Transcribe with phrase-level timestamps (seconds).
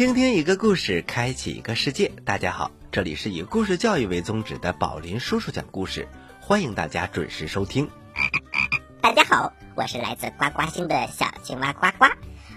[0.00, 2.10] 倾听一个故事，开启一个世界。
[2.24, 6.08] 大家好，这里是以故事教育为宗旨的宝林叔叔讲故事，
[6.40, 7.86] 欢迎大家准时收听。
[9.02, 12.06] 大家好，我是来自呱呱星的小青蛙呱呱，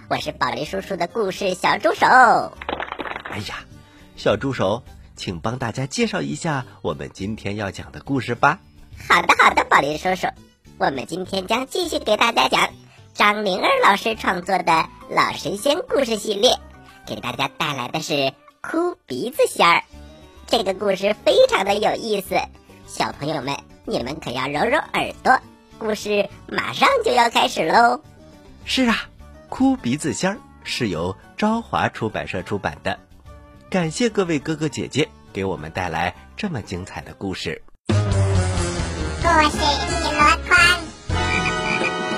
[0.09, 2.05] 我是宝林叔叔的故事小助手。
[2.05, 3.66] 哎呀，
[4.16, 4.81] 小助手，
[5.17, 8.61] 请帮大家介绍一下我们今天要讲的故事吧。
[9.09, 10.27] 好的，好的，宝林叔叔，
[10.77, 12.69] 我们今天将继续给大家讲
[13.14, 14.71] 张灵儿老师创作的
[15.09, 16.58] 《老神仙》故事系列。
[17.05, 19.83] 给大家带来的是哭鼻子仙儿，
[20.47, 22.35] 这个故事非常的有意思，
[22.87, 25.39] 小朋友们你们可要揉揉耳朵，
[25.79, 28.01] 故事马上就要开始喽。
[28.65, 29.09] 是啊，
[29.49, 32.99] 哭鼻子仙儿是由朝华出版社出版的，
[33.69, 37.61] 感谢各位哥哥姐姐给我们带来这么精彩的故事。
[37.87, 37.93] 故
[39.49, 40.57] 事一箩筐，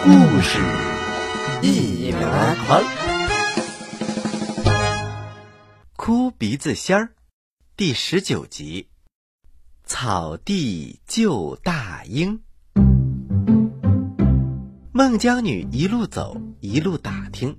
[0.03, 0.59] 故事
[1.63, 2.19] 一箩
[2.67, 3.04] 筐。
[6.05, 7.15] 哭鼻子仙儿，
[7.75, 8.89] 第十九集。
[9.85, 12.41] 草地救大鹰。
[14.91, 17.57] 孟姜女一路走，一路打听。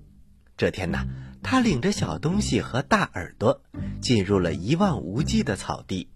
[0.56, 1.04] 这天呢，
[1.42, 3.64] 她领着小东西和大耳朵，
[4.00, 6.08] 进入了一望无际的草地。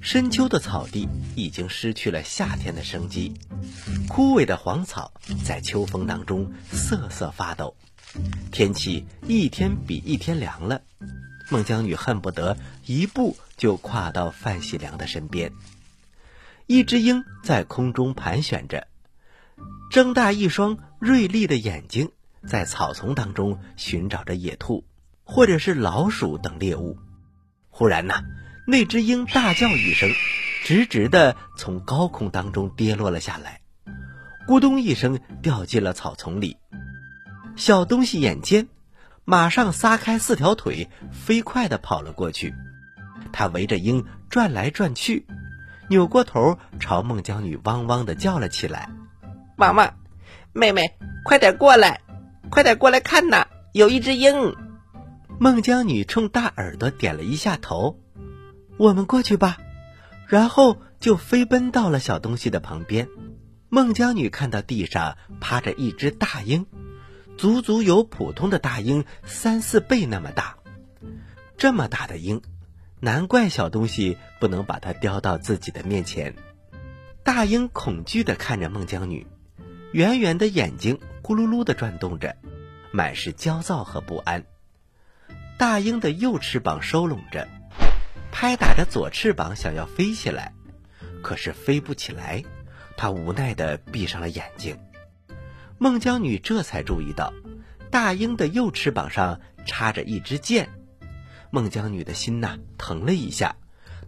[0.00, 3.34] 深秋的草地已经失去了夏天的生机，
[4.08, 5.12] 枯萎的黄草
[5.44, 7.76] 在秋风当中瑟瑟发抖。
[8.50, 10.80] 天气一天比一天凉了。
[11.50, 12.56] 孟姜女恨不得
[12.86, 15.52] 一步就跨到范喜良的身边。
[16.66, 18.86] 一只鹰在空中盘旋着，
[19.90, 22.10] 睁大一双锐利的眼睛，
[22.46, 24.84] 在草丛当中寻找着野兔，
[25.24, 26.98] 或者是老鼠等猎物。
[27.68, 28.22] 忽然呐，
[28.66, 30.10] 那只鹰大叫一声，
[30.64, 33.60] 直直的从高空当中跌落了下来，
[34.48, 36.56] 咕咚一声掉进了草丛里。
[37.56, 38.68] 小东西眼尖。
[39.26, 42.54] 马上撒开四条腿，飞快地跑了过去。
[43.32, 45.26] 他围着鹰转来转去，
[45.88, 48.90] 扭过头朝孟姜女汪汪地叫了起来
[49.56, 49.94] ：“汪汪，
[50.52, 52.02] 妹妹，快点过来，
[52.50, 54.54] 快点过来看呐，有一只鹰！”
[55.40, 57.98] 孟姜女冲大耳朵点了一下头
[58.78, 59.56] ：“我们过去吧。”
[60.28, 63.08] 然后就飞奔到了小东西的旁边。
[63.68, 66.66] 孟姜女看到地上趴着一只大鹰。
[67.36, 70.56] 足足有普通的大鹰三四倍那么大，
[71.56, 72.40] 这么大的鹰，
[73.00, 76.34] 难怪小东西不能把它叼到自己的面前。
[77.22, 79.26] 大鹰恐惧地看着孟姜女，
[79.92, 82.36] 圆圆的眼睛咕噜噜地转动着，
[82.92, 84.44] 满是焦躁和不安。
[85.58, 87.48] 大鹰的右翅膀收拢着，
[88.30, 90.52] 拍打着左翅膀想要飞起来，
[91.22, 92.44] 可是飞不起来，
[92.96, 94.78] 它无奈地闭上了眼睛。
[95.78, 97.32] 孟姜女这才注意到，
[97.90, 100.68] 大鹰的右翅膀上插着一支箭。
[101.50, 103.56] 孟姜女的心呐疼了一下，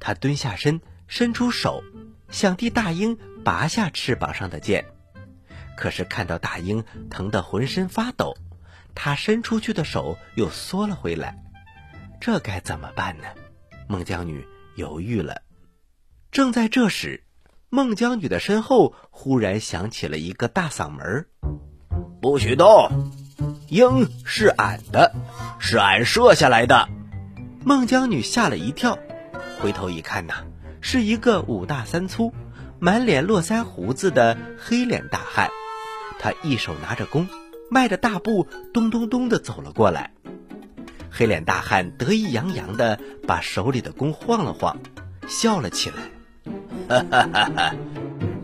[0.01, 1.83] 她蹲下身，伸出手，
[2.31, 4.87] 想替大鹰拔下翅膀上的箭。
[5.77, 8.37] 可是看到大鹰疼得浑身发抖，
[8.95, 11.37] 她伸出去的手又缩了回来。
[12.21, 13.25] 这该怎么办呢？
[13.89, 14.47] 孟姜女
[14.77, 15.43] 犹豫了。
[16.31, 17.23] 正在这时，
[17.77, 21.27] 孟姜女的身后忽然响起了一个大嗓门
[22.23, 23.13] 不许动！
[23.69, 25.13] 鹰是俺的，
[25.59, 26.89] 是俺射下来的。
[27.67, 28.99] 孟姜女吓了一跳，
[29.61, 30.37] 回头一看呐，
[30.81, 32.33] 是一个五大三粗、
[32.79, 35.51] 满脸络腮胡子的黑脸大汉。
[36.19, 37.29] 他一手拿着弓，
[37.71, 40.15] 迈着大步，咚咚咚的走了过来。
[41.11, 44.79] 黑脸大汉得意洋洋的把手里的弓晃了晃，
[45.29, 45.97] 笑了起来
[46.89, 47.75] ：“哈哈哈哈！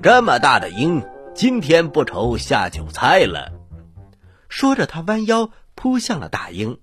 [0.03, 1.03] 这么大的鹰，
[1.35, 3.53] 今天不愁下酒菜了。”
[4.49, 6.79] 说着，他弯腰扑向了大鹰，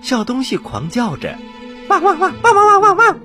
[0.00, 1.36] 小东西狂叫着
[1.88, 3.20] ：“汪汪汪汪汪汪汪汪！”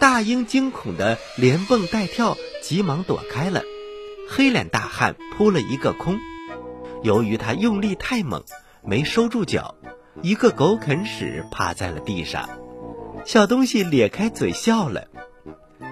[0.00, 3.62] 大鹰惊恐的连蹦带跳，急忙躲开了。
[4.28, 6.18] 黑脸大汉扑了一个空，
[7.02, 8.42] 由于他用力太猛，
[8.82, 9.74] 没收住脚，
[10.22, 12.48] 一个狗啃屎趴在了地上。
[13.26, 15.08] 小东西咧开嘴笑了，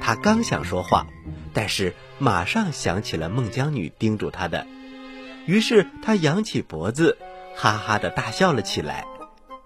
[0.01, 1.07] 他刚想说话，
[1.53, 4.67] 但是马上想起了孟姜女叮嘱他的。
[5.47, 7.17] 于是他扬起脖子，
[7.57, 9.07] 哈哈的大笑了起来，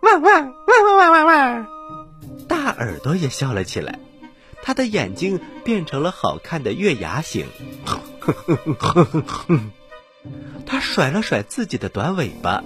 [0.00, 1.66] 汪汪汪汪汪汪汪！
[2.48, 3.98] 大耳朵也笑了起来，
[4.62, 7.46] 他的眼睛变成了好看的月牙形，
[10.64, 12.62] 他甩了甩自己的短尾巴。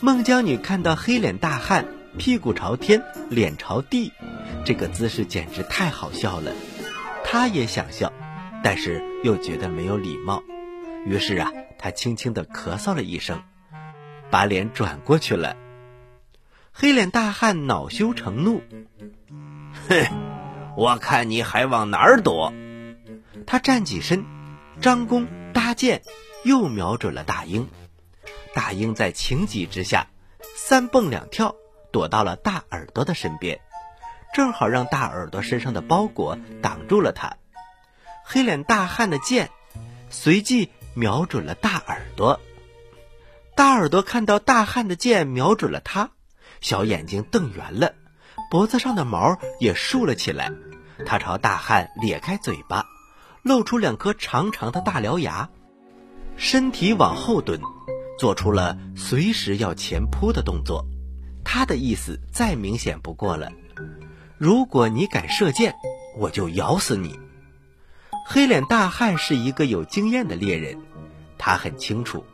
[0.00, 1.86] 孟姜女看到黑脸大汉
[2.18, 4.12] 屁股朝天，脸朝地，
[4.64, 6.50] 这个姿势简直太好笑了，
[7.32, 8.12] 他也想笑，
[8.62, 10.42] 但是又觉得没有礼貌。
[11.06, 13.42] 于是啊，他轻轻的咳嗽了一声，
[14.30, 15.56] 把脸转过去了。
[16.72, 18.60] 黑脸大汉恼羞成怒，
[19.88, 20.04] 哼，
[20.76, 22.52] 我看你还往哪儿躲！
[23.46, 24.26] 他站起身，
[24.82, 26.02] 张弓搭箭，
[26.44, 27.66] 又瞄准了大鹰。
[28.52, 30.06] 大鹰在情急之下，
[30.54, 31.56] 三蹦两跳，
[31.90, 33.58] 躲到了大耳朵的身边，
[34.32, 37.36] 正好让大耳朵身上的包裹挡住了他。
[38.24, 39.50] 黑脸大汉的箭
[40.10, 42.40] 随即瞄准了大耳朵。
[43.54, 46.10] 大耳朵看到大汉的箭瞄准了他，
[46.60, 47.94] 小眼睛瞪圆了，
[48.50, 50.50] 脖子上的毛也竖了起来。
[51.04, 52.86] 他朝大汉咧开嘴巴，
[53.42, 55.50] 露出两颗长长的大獠牙，
[56.36, 57.60] 身体往后蹲。
[58.18, 60.86] 做出了随时要前扑的动作，
[61.44, 63.50] 他的意思再明显不过了。
[64.42, 65.76] 如果你敢射箭，
[66.16, 67.16] 我就咬死你。
[68.26, 70.80] 黑脸大汉是一个有经验的猎人，
[71.38, 72.24] 他很清楚，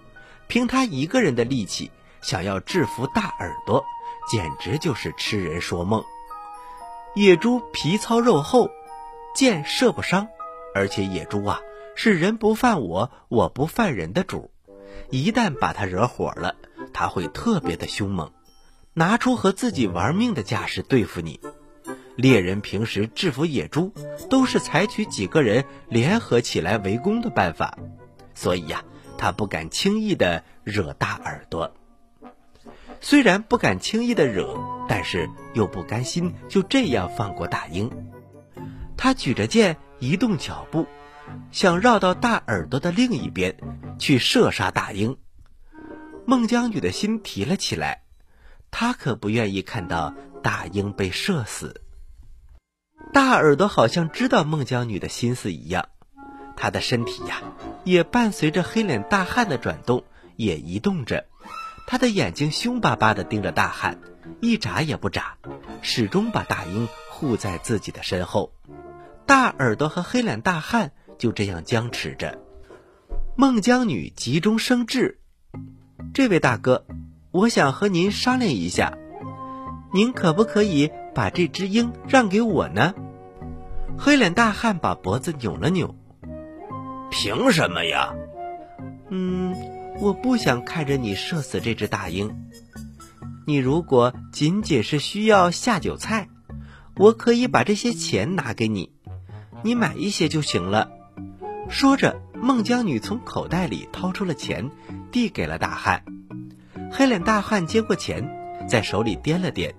[0.47, 1.91] 凭他一个人的力气，
[2.23, 3.85] 想要制服大耳朵，
[4.27, 6.03] 简直就是痴人说梦。
[7.15, 8.71] 野猪皮糙肉厚，
[9.35, 10.29] 箭射不伤，
[10.75, 11.61] 而且野猪啊
[11.95, 14.51] 是人不犯我，我不犯人的主。
[15.11, 16.55] 一旦把他惹火了，
[16.95, 18.33] 他会特别的凶猛，
[18.95, 21.39] 拿出和自己玩命的架势对付你。
[22.19, 23.95] 猎人平时制服野猪，
[24.29, 27.79] 都是采取几个人联合起来围攻的办法，
[28.35, 28.83] 所以呀，
[29.17, 31.73] 他不敢轻易的惹大耳朵。
[33.01, 37.89] 虽然不敢轻易的惹，但是又不甘心就这样放过大鹰。
[38.97, 40.89] 他举着剑，移动脚步。
[41.53, 43.57] 想绕到大耳朵的另一边
[43.97, 45.17] 去射杀大鹰，
[46.27, 48.03] 孟姜女的心提了起来，
[48.73, 50.13] 她可不愿意看到
[50.43, 51.81] 大鹰被射死。
[53.13, 55.89] 大耳朵好像知道孟姜女的心思一样，
[56.57, 57.43] 他的身体呀
[57.85, 60.05] 也伴随着黑脸大汉的转动
[60.37, 61.27] 也移动着，
[61.87, 63.99] 他的眼睛凶巴巴地盯着大汉，
[64.41, 65.37] 一眨也不眨，
[65.83, 68.53] 始终把大鹰护在自己的身后。
[69.27, 70.93] 大耳朵和黑脸大汉。
[71.19, 72.39] 就这样僵持着，
[73.37, 75.19] 孟姜女急中生智
[76.15, 76.87] ：“这位大哥，
[77.33, 78.97] 我想和您商量一下，
[79.93, 82.95] 您可不可以把这只鹰让给我呢？”
[83.99, 85.97] 黑脸大汉把脖子扭了扭
[87.11, 88.15] ：“凭什么呀
[89.11, 89.53] ？”“嗯，
[90.01, 92.49] 我不想看着你射死这只大鹰。
[93.49, 96.29] 你如果仅仅是需要下酒菜，
[96.97, 98.93] 我可以把这些钱拿给你，
[99.65, 100.93] 你买一些就行了。”
[101.69, 104.71] 说着，孟姜女从口袋里掏出了钱，
[105.11, 106.05] 递给了大汉。
[106.93, 109.73] 黑脸大汉接过钱，在手里掂了掂，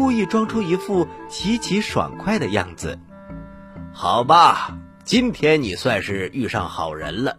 [0.00, 2.98] 故意装出一副极其爽快的样子。
[3.92, 7.36] 好吧，今天你算是遇上好人了，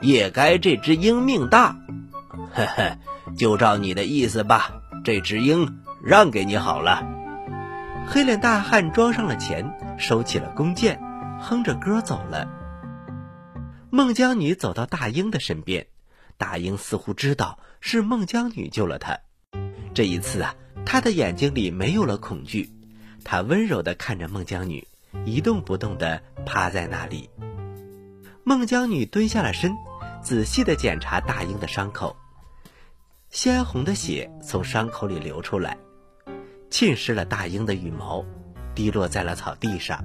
[0.00, 1.76] 也该这只鹰命大。
[2.54, 2.96] 呵呵，
[3.36, 4.70] 就照你的意思吧，
[5.02, 7.04] 这只鹰让给你好了。
[8.06, 11.00] 黑脸大汉装上了钱，收起了弓箭，
[11.40, 12.48] 哼着歌走了。
[13.90, 15.88] 孟姜女走到大鹰的身边，
[16.38, 19.18] 大鹰似乎知道是孟姜女救了他。
[19.92, 20.54] 这一次啊，
[20.86, 22.70] 他的眼睛里没有了恐惧，
[23.24, 24.86] 他温柔地看着孟姜女，
[25.24, 27.28] 一动不动地趴在那里。
[28.44, 29.76] 孟姜女蹲下了身，
[30.22, 32.16] 仔细地检查大鹰的伤口，
[33.30, 35.76] 鲜红的血从伤口里流出来，
[36.70, 38.24] 浸湿了大鹰的羽毛，
[38.72, 40.02] 滴落在了草地上。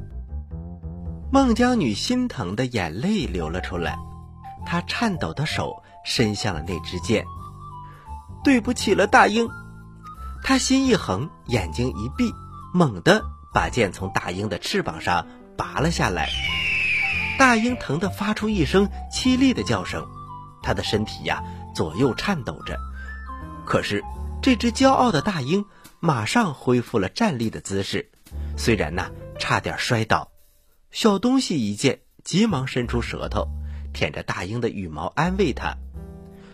[1.31, 3.97] 孟姜女心疼的眼泪流了出来，
[4.65, 7.23] 她颤抖的手伸向了那支箭。
[8.43, 9.47] 对不起了，大鹰。
[10.43, 12.33] 他心一横，眼睛一闭，
[12.73, 16.29] 猛地把剑从大鹰的翅膀上拔了下来。
[17.37, 20.07] 大鹰疼得发出一声凄厉的叫声，
[20.61, 21.43] 它的身体呀
[21.73, 22.77] 左右颤抖着。
[23.65, 24.03] 可是
[24.41, 25.65] 这只骄傲的大鹰
[25.99, 28.11] 马上恢复了站立的姿势，
[28.57, 30.31] 虽然呐差点摔倒。
[30.91, 33.47] 小东西一见，急忙伸出舌头
[33.93, 35.77] 舔着大鹰的羽毛，安慰它，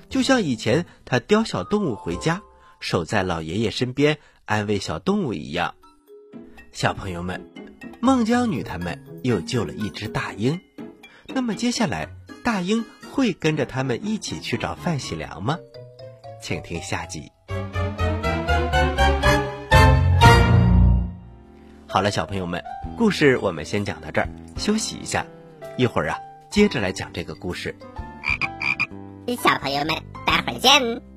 [0.09, 2.41] 就像以前他叼小动物回家，
[2.79, 5.75] 守在老爷爷身边安慰小动物一样。
[6.71, 7.49] 小朋友们，
[7.99, 10.59] 孟姜女他们又救了一只大鹰，
[11.27, 12.07] 那么接下来
[12.43, 15.57] 大鹰会跟着他们一起去找范喜良吗？
[16.41, 17.31] 请听下集。
[21.87, 22.63] 好了，小朋友们，
[22.95, 25.25] 故事我们先讲到这儿，休息一下，
[25.77, 26.19] 一会儿啊，
[26.51, 27.75] 接着来讲这个故事。
[29.43, 31.16] 小朋友们，待会儿见。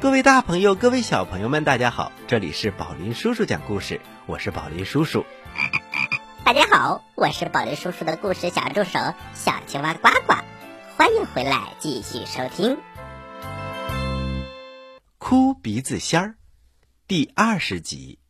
[0.00, 5.26] 各位大朋友，各位小朋友们，大家好，这里是宝林叔叔讲故事，我是宝林叔叔。
[6.44, 9.00] 大家好，我是宝林叔叔的故事小助手
[9.34, 10.34] 小青蛙呱呱，
[10.96, 12.78] 欢迎回来继续收听。
[15.18, 16.36] 哭鼻子仙儿
[17.08, 18.20] 第二十集，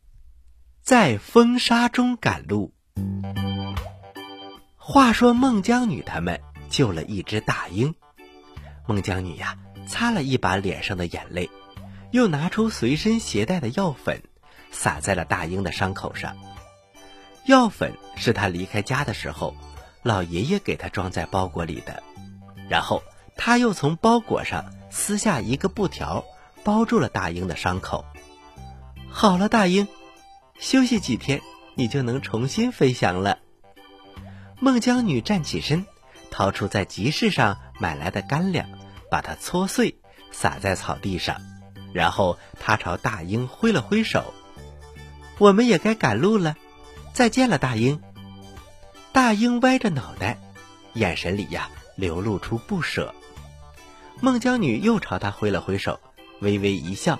[0.81, 2.73] 在风沙中赶路。
[4.75, 7.93] 话说孟姜女他们救了一只大鹰，
[8.87, 9.55] 孟姜女呀，
[9.89, 11.49] 擦了一把脸上的眼泪，
[12.11, 14.21] 又拿出随身携带的药粉，
[14.71, 16.37] 撒在了大英的伤口上。
[17.45, 19.55] 药粉是他离开家的时候，
[20.03, 22.03] 老爷爷给他装在包裹里的。
[22.69, 23.01] 然后
[23.35, 26.23] 他又从包裹上撕下一个布条，
[26.63, 28.05] 包住了大英的伤口。
[29.09, 29.87] 好了，大英，
[30.59, 31.41] 休息几天，
[31.73, 33.39] 你就能重新飞翔了。
[34.59, 35.87] 孟姜女站起身，
[36.29, 38.69] 掏出在集市上买来的干粮，
[39.09, 39.99] 把它搓碎，
[40.31, 41.41] 撒在草地上，
[41.93, 44.33] 然后他朝大鹰挥了挥手
[45.39, 46.55] ：“我们也该赶路了，
[47.13, 48.01] 再见了，大鹰。”
[49.11, 50.37] 大鹰歪着脑袋，
[50.93, 53.13] 眼神里呀流露出不舍。
[54.21, 55.99] 孟姜女又朝他挥了挥手，
[56.41, 57.19] 微微一笑，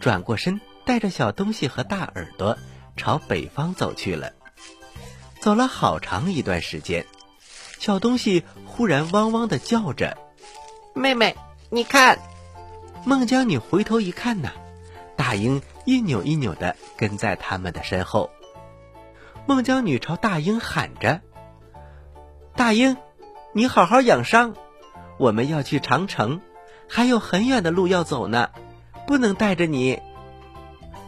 [0.00, 2.58] 转过身，带着小东西和大耳朵
[2.96, 4.32] 朝北方走去了。
[5.40, 7.06] 走了好长一段时间，
[7.78, 10.18] 小东西忽然汪汪的叫着
[10.94, 11.36] ：“妹妹，
[11.70, 12.18] 你看！”
[13.04, 14.52] 孟姜女回头一看呐，
[15.16, 18.30] 大鹰一扭一扭的跟在他们的身后。
[19.46, 21.20] 孟姜女朝大鹰喊着
[22.56, 22.96] ：“大鹰，
[23.52, 24.54] 你好好养伤，
[25.18, 26.40] 我们要去长城，
[26.88, 28.50] 还有很远的路要走呢，
[29.06, 30.00] 不能带着你。”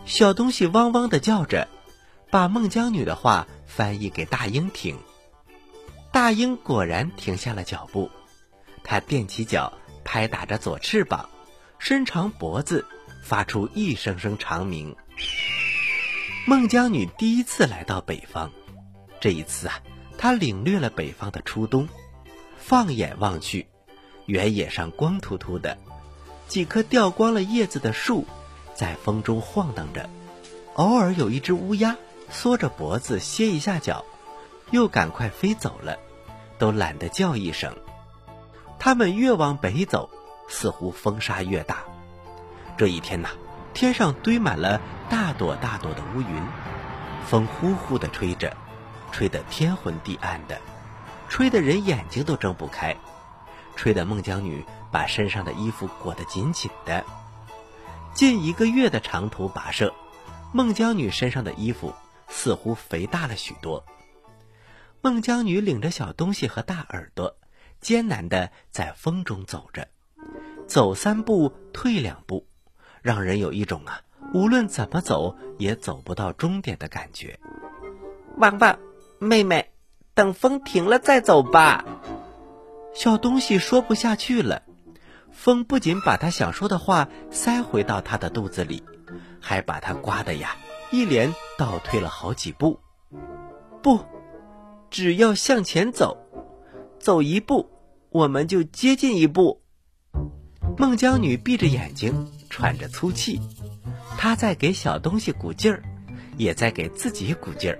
[0.06, 1.68] 小东西汪汪的叫着，
[2.30, 3.46] 把孟姜女的话。
[3.70, 4.98] 翻译给大鹰听。
[6.10, 8.10] 大鹰果然停下了脚步，
[8.82, 9.72] 它踮起脚，
[10.04, 11.28] 拍打着左翅膀，
[11.78, 12.84] 伸长脖子，
[13.22, 14.96] 发出一声声长鸣。
[16.46, 18.50] 孟姜女第一次来到北方，
[19.20, 19.80] 这一次啊，
[20.18, 21.88] 她领略了北方的初冬。
[22.58, 23.66] 放眼望去，
[24.26, 25.76] 原野上光秃秃的，
[26.48, 28.26] 几棵掉光了叶子的树，
[28.74, 30.08] 在风中晃荡着，
[30.74, 31.96] 偶尔有一只乌鸦。
[32.32, 34.04] 缩着脖子歇一下脚，
[34.70, 35.98] 又赶快飞走了，
[36.60, 37.76] 都懒得叫一声。
[38.80, 40.10] 他们越往北走，
[40.48, 41.84] 似乎风沙越大。
[42.76, 43.28] 这一天呐，
[43.74, 46.42] 天上堆满了大朵大朵的乌云，
[47.28, 48.56] 风呼呼的吹着，
[49.12, 50.58] 吹得天昏地暗的，
[51.28, 52.96] 吹得人眼睛都睁不开，
[53.76, 57.04] 吹得孟姜女把身上的衣服裹得紧紧的。
[58.14, 59.94] 近一个月的长途跋涉，
[60.52, 61.94] 孟姜女身上的衣服。
[62.32, 63.84] 似乎肥大了许多。
[65.02, 67.36] 孟姜女领着小东西和大耳朵，
[67.80, 69.88] 艰难的在风中走着，
[70.66, 72.46] 走三步退两步，
[73.02, 74.02] 让人有一种啊，
[74.34, 77.38] 无论怎么走也走不到终点的感觉。
[78.36, 78.78] 汪汪，
[79.18, 79.70] 妹妹，
[80.14, 81.84] 等风停了再走吧。
[82.94, 84.62] 小东西说不下去了，
[85.32, 88.82] 风不仅把他想说的话塞回到他的肚子里，
[89.40, 90.56] 还把他刮的呀。
[90.92, 92.80] 一连倒退了好几步，
[93.80, 94.00] 不，
[94.90, 96.18] 只要向前走，
[97.00, 97.70] 走一步，
[98.10, 99.62] 我们就接近一步。
[100.76, 103.40] 孟姜女闭着眼睛，喘着粗气，
[104.18, 105.82] 她在给小东西鼓劲儿，
[106.36, 107.78] 也在给自己鼓劲儿。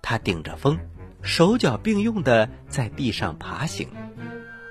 [0.00, 0.78] 她顶着风，
[1.22, 3.88] 手脚并用的在地上爬行，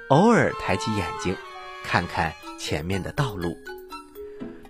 [0.07, 1.35] 偶尔抬起眼睛，
[1.83, 3.57] 看看前面的道路。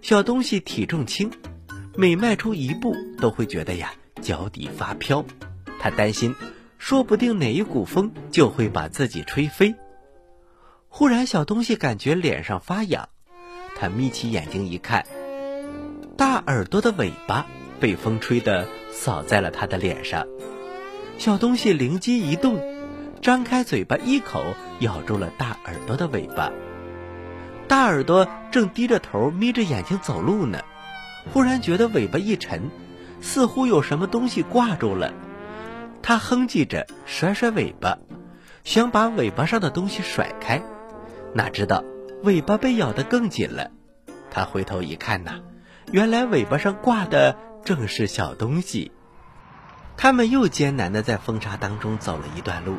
[0.01, 1.31] 小东西体重轻。
[1.95, 5.23] 每迈出一步，都会觉得呀脚底发飘，
[5.79, 6.33] 他担心，
[6.85, 9.73] 说不定哪一股风就会把自己吹飞。
[10.89, 13.07] 忽然，小东西感觉脸上发痒，
[13.77, 15.05] 他眯起眼睛一看，
[16.17, 17.45] 大耳朵的尾巴
[17.79, 20.27] 被风吹得扫在了他的脸上。
[21.17, 22.59] 小东西灵机一动，
[23.21, 24.43] 张开嘴巴一口
[24.81, 26.51] 咬住了大耳朵的尾巴。
[27.65, 30.59] 大耳朵正低着头眯着眼睛走路呢，
[31.31, 32.69] 忽然觉得尾巴一沉，
[33.21, 35.13] 似乎有什么东西挂住了。
[36.03, 37.97] 他哼唧着甩甩尾巴，
[38.65, 40.61] 想把尾巴上的东西甩开，
[41.33, 41.81] 哪知道
[42.23, 43.71] 尾巴被咬得更紧了。
[44.29, 45.39] 他回头一看呐，
[45.93, 48.91] 原来尾巴上挂的正是小东西。
[49.95, 52.75] 他们又艰难地在风沙当中走了一段路，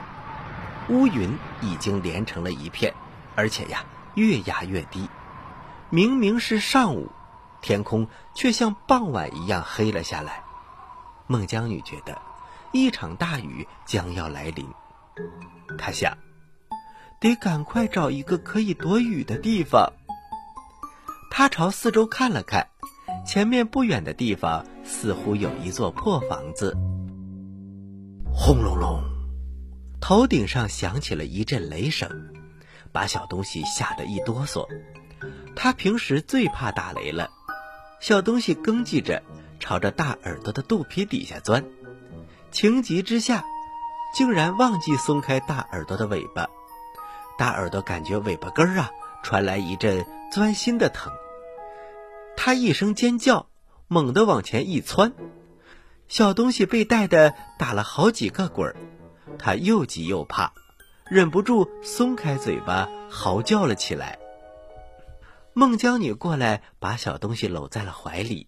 [0.90, 2.92] 乌云已经连成了一片，
[3.36, 5.08] 而且呀，越压越低。
[5.88, 7.10] 明明是上午，
[7.62, 10.42] 天空却像傍晚一样黑了下来。
[11.26, 12.18] 孟姜女觉得
[12.74, 14.66] 一场大雨将要来临，
[15.78, 16.18] 他想，
[17.20, 19.92] 得赶快找一个可以躲雨的地方。
[21.30, 22.66] 他朝四周看了看，
[23.24, 26.76] 前面不远的地方似乎有一座破房子。
[28.34, 29.00] 轰隆隆，
[30.00, 32.10] 头顶上响起了一阵雷声，
[32.90, 34.66] 把小东西吓得一哆嗦。
[35.54, 37.30] 他平时最怕打雷了。
[38.00, 39.22] 小东西哽叽着，
[39.60, 41.64] 朝着大耳朵的肚皮底下钻。
[42.54, 43.44] 情急之下，
[44.14, 46.46] 竟然忘记松开大耳朵的尾巴。
[47.36, 48.92] 大耳朵感觉尾巴根儿啊
[49.24, 51.12] 传来一阵钻心的疼，
[52.36, 53.48] 他一声尖叫，
[53.88, 55.12] 猛地往前一窜。
[56.06, 58.76] 小东西被带的打了好几个滚儿，
[59.36, 60.52] 他又急又怕，
[61.10, 64.20] 忍不住松开嘴巴，嚎叫了起来。
[65.54, 68.46] 孟姜女过来，把小东西搂在了怀里。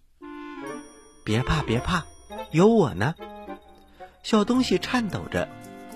[1.25, 2.05] 别怕，别怕，
[2.51, 3.13] 有我呢。
[4.27, 5.47] 小东西颤抖着，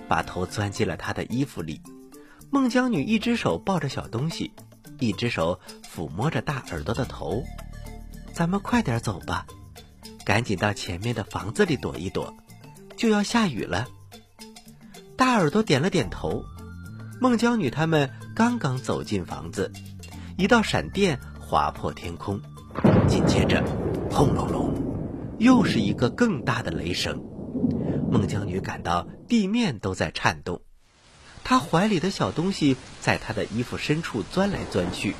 [0.07, 1.81] 把头钻进了他的衣服里。
[2.49, 4.53] 孟姜女一只手抱着小东西，
[5.01, 7.43] 一只手抚摸着大耳朵的头。
[8.31, 9.45] 咱们快点走吧。
[10.23, 12.33] 赶紧到前面的房子里躲一躲，
[12.95, 13.85] 就要下雨了。
[15.17, 16.41] 大耳朵点了点头。
[17.19, 19.73] 孟姜女他们刚刚走进房子，
[20.37, 22.39] 一道闪电划破天空，
[23.09, 23.61] 紧接着，
[24.09, 24.73] 轰隆隆，
[25.37, 27.21] 又是一个更大的雷声。
[28.11, 30.59] 孟姜女感到地面都在颤动，
[31.45, 35.15] 她怀里的小东西在她的衣服深处钻来钻去，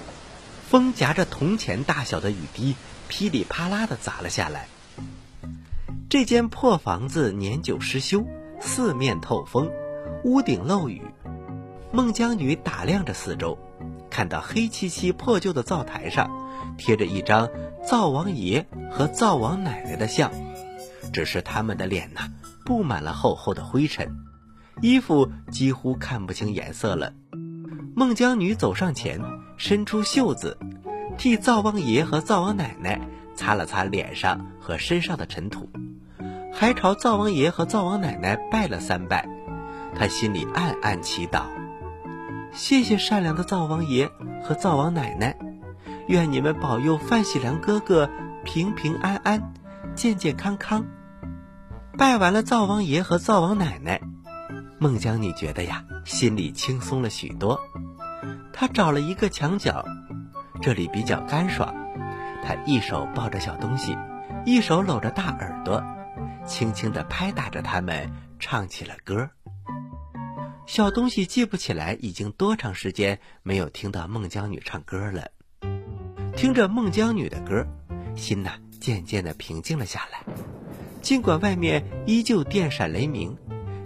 [0.67, 2.75] 风夹着铜钱大小的雨滴
[3.07, 4.67] 噼里啪啦的砸了下来。
[6.09, 8.25] 这间破房子年久失修，
[8.59, 9.71] 四面透风，
[10.25, 11.01] 屋顶漏雨。
[11.93, 13.57] 孟姜女打量着四周，
[14.09, 16.29] 看到黑漆漆破旧的灶台上
[16.77, 17.49] 贴着一张
[17.87, 20.29] 灶王爷和灶王奶奶的像，
[21.13, 22.29] 只是他们的脸呐
[22.65, 24.15] 布满了厚厚的灰尘，
[24.81, 27.13] 衣服几乎看不清颜色了。
[27.95, 29.19] 孟姜女走上前，
[29.57, 30.57] 伸出袖子，
[31.17, 33.01] 替灶王爷和灶王奶奶
[33.35, 35.69] 擦了擦脸上和身上的尘土。
[36.53, 39.27] 还朝灶王爷和灶王奶奶拜了三拜，
[39.95, 41.43] 他心里暗暗祈祷：
[42.53, 44.09] 谢谢善良的灶王爷
[44.43, 45.37] 和灶王奶奶，
[46.07, 48.09] 愿你们保佑范喜良哥哥
[48.43, 49.53] 平平安安、
[49.95, 50.85] 健健康康。
[51.97, 54.01] 拜完了灶王爷和灶王奶奶，
[54.79, 57.59] 孟姜女觉得呀，心里轻松了许多。
[58.53, 59.85] 她找了一个墙角，
[60.61, 61.73] 这里比较干爽。
[62.43, 63.95] 她一手抱着小东西，
[64.45, 65.83] 一手搂着大耳朵。
[66.47, 69.29] 轻轻地拍打着它们，唱起了歌。
[70.65, 75.27] 小东西记不起来已经多长时间没有听到孟姜女唱歌了。
[76.35, 77.67] 听着孟姜女的歌，
[78.15, 80.23] 心呐渐渐地平静了下来。
[81.01, 83.35] 尽管外面依旧电闪雷鸣，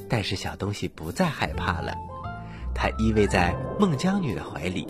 [0.10, 1.94] 但是小东西不再害怕了。
[2.74, 4.88] 它依偎在孟姜女的怀里，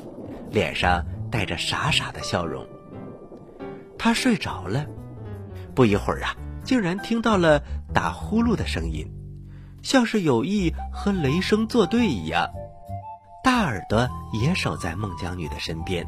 [0.50, 2.68] 脸上带着傻傻的笑容。
[3.98, 4.86] 它睡着了。
[5.74, 6.36] 不一会儿啊。
[6.64, 7.62] 竟然听到了
[7.94, 9.08] 打呼噜的声音，
[9.84, 12.50] 像是有意和雷声作对一样。
[13.44, 16.08] 大耳朵也守在孟姜女的身边，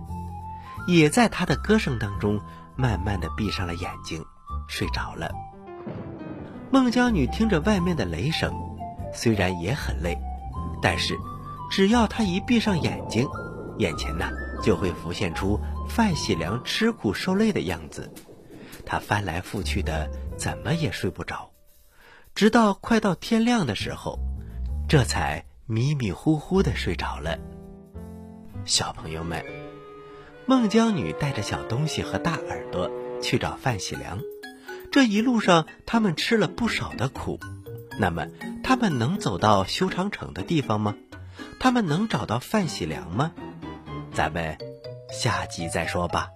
[0.88, 2.42] 也在她的歌声当中
[2.76, 4.26] 慢慢的闭上了眼睛，
[4.68, 5.30] 睡着了。
[6.72, 8.54] 孟姜女听着外面的雷声，
[9.14, 10.18] 虽然也很累，
[10.82, 11.18] 但是
[11.72, 13.28] 只要她一闭上眼睛，
[13.78, 14.30] 眼前呢
[14.62, 18.12] 就会浮现出范喜良吃苦受累的样子。
[18.86, 20.10] 她翻来覆去的。
[20.38, 21.50] 怎么也睡不着，
[22.36, 24.20] 直到快到天亮的时候，
[24.88, 27.40] 这才迷迷糊糊的睡着了。
[28.64, 29.44] 小朋友们，
[30.46, 32.88] 孟姜女带着小东西和大耳朵
[33.20, 34.22] 去找范喜良，
[34.98, 37.40] 这一路上他们吃了不少的苦。
[38.00, 38.26] 那么，
[38.64, 40.96] 他们能走到修长城的地方吗？
[41.60, 43.32] 他们能找到范喜良吗？
[44.12, 44.58] 咱们
[45.12, 46.30] 下集再说吧。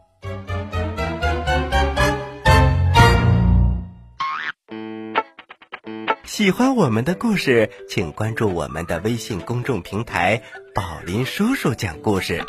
[6.23, 10.43] 喜欢我们的故事，请关注我们的微信公众平台
[10.75, 12.45] “宝林叔叔讲故事”，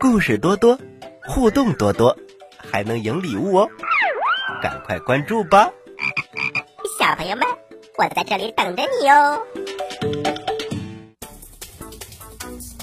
[0.00, 0.80] 故事多多，
[1.24, 2.18] 互动多多，
[2.58, 3.70] 还能赢礼物哦！
[4.62, 5.72] 赶快关注吧！
[6.96, 7.44] 小朋友们，
[7.98, 9.42] 我在这里等着你哦。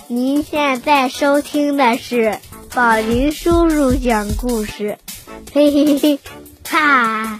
[0.09, 2.37] 您现在收听的是
[2.75, 4.97] 宝林叔叔讲故事，
[5.53, 6.19] 嘿嘿嘿，
[6.69, 7.39] 哈！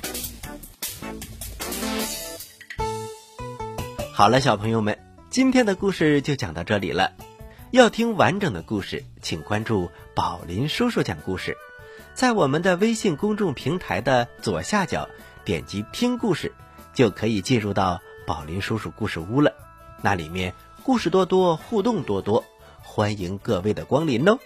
[4.13, 4.97] 好了，小朋友们，
[5.29, 7.11] 今天的故事就讲到这里了。
[7.71, 11.57] 要听完整的故事，请关注宝林叔叔讲故事，
[12.19, 15.07] 在我们的微信公众平台的左下角
[15.45, 16.51] 点击听故事，
[16.93, 19.53] 就可以进入到宝林叔叔故事屋了。
[20.01, 20.53] 那里面
[20.83, 22.43] 故事多多，互动多多，
[22.83, 24.37] 欢迎各位的光临哦。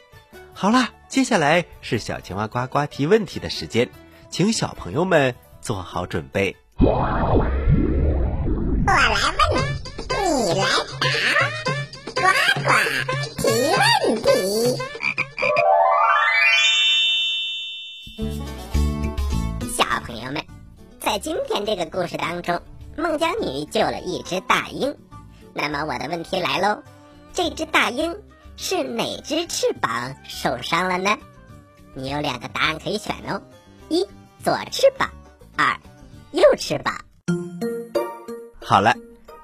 [0.53, 3.89] 好啦，接下来是小青蛙呱呱提问题的时间，
[4.29, 6.55] 请小朋友们做好准备。
[6.77, 7.51] 我来问，
[8.85, 10.65] 你来
[11.01, 11.42] 答，
[21.13, 22.59] 在今天这个故事当中，
[22.97, 24.97] 孟姜女救了一只大鹰。
[25.53, 26.81] 那么我的问题来喽，
[27.33, 28.17] 这只大鹰
[28.57, 31.15] 是哪只翅膀受伤了呢？
[31.93, 33.43] 你有两个答案可以选哦：
[33.89, 34.07] 一
[34.43, 35.11] 左翅膀，
[35.55, 35.77] 二
[36.31, 37.05] 右翅膀。
[38.59, 38.95] 好了，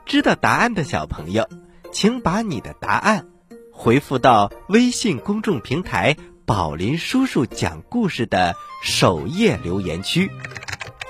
[0.08, 1.48] 知道答案的小朋友，
[1.92, 3.28] 请把你的答案
[3.72, 10.32] 回复到微信公众平台“宝林叔叔讲故事”的首页留言区，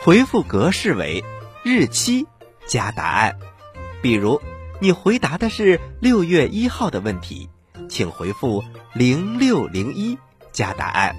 [0.02, 1.24] 回复格式为
[1.64, 2.26] 日期
[2.66, 3.38] 加答案。
[4.02, 4.42] 比如，
[4.80, 7.50] 你回答的是六月一号的问题，
[7.90, 10.18] 请回复零六零一
[10.52, 11.16] 加答案。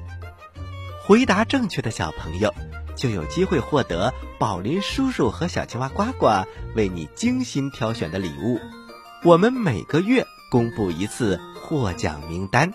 [1.04, 2.52] 回答正确的小朋友。
[2.96, 8.60] 就有机会获得宝林叔叔和小青蛙呱呱为你精心挑选的礼物。
[9.24, 12.74] 我们每个月公布一次获奖名单，